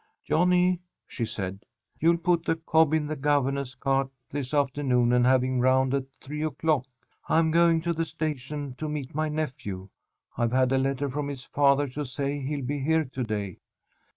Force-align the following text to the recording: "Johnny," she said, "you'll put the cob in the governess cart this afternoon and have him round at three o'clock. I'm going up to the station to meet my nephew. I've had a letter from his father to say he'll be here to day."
"Johnny," 0.23 0.79
she 1.05 1.27
said, 1.27 1.59
"you'll 1.99 2.17
put 2.17 2.43
the 2.43 2.55
cob 2.55 2.91
in 2.91 3.05
the 3.05 3.15
governess 3.15 3.75
cart 3.75 4.09
this 4.31 4.51
afternoon 4.51 5.13
and 5.13 5.27
have 5.27 5.43
him 5.43 5.59
round 5.59 5.93
at 5.93 6.05
three 6.19 6.43
o'clock. 6.43 6.85
I'm 7.29 7.51
going 7.51 7.77
up 7.77 7.83
to 7.83 7.93
the 7.93 8.05
station 8.05 8.73
to 8.79 8.89
meet 8.89 9.13
my 9.13 9.29
nephew. 9.29 9.89
I've 10.35 10.53
had 10.53 10.71
a 10.71 10.79
letter 10.79 11.07
from 11.07 11.27
his 11.27 11.43
father 11.43 11.87
to 11.89 12.03
say 12.03 12.39
he'll 12.39 12.65
be 12.65 12.79
here 12.79 13.05
to 13.05 13.23
day." 13.23 13.59